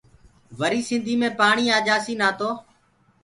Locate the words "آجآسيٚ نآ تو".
1.77-2.49